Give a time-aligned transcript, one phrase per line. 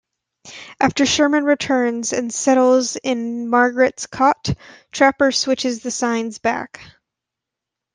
[0.79, 4.49] After Sherman returns and settles in Margaret's cot,
[4.91, 6.79] Trapper switches the signs back.